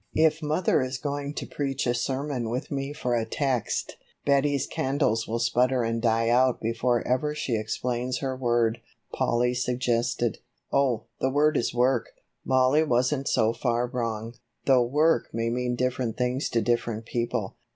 "If 0.15 0.41
mother 0.41 0.81
is 0.81 0.97
going 0.97 1.35
to 1.35 1.45
preach 1.45 1.85
a 1.85 1.93
sermon 1.93 2.49
with 2.49 2.71
me 2.71 2.91
for 2.91 3.13
a 3.13 3.23
text, 3.23 3.97
Betty's 4.25 4.65
candles 4.65 5.27
will 5.27 5.37
sputter 5.37 5.83
and 5.83 6.01
die 6.01 6.27
out 6.27 6.59
before 6.59 7.07
ever 7.07 7.35
she 7.35 7.55
explains 7.55 8.17
her 8.17 8.35
word," 8.35 8.79
Polly 9.13 9.53
suggested. 9.53 10.39
"Oh, 10.73 11.05
the 11.19 11.29
word 11.29 11.55
is 11.55 11.71
'work'; 11.71 12.13
Mollie 12.43 12.81
wasn't 12.83 13.27
so 13.27 13.53
far 13.53 13.85
wrong, 13.85 14.33
though 14.65 14.81
work 14.87 15.29
may 15.33 15.51
mean 15.51 15.75
different 15.75 16.17
things 16.17 16.49
to 16.49 16.63
different 16.63 17.05
people. 17.05 17.57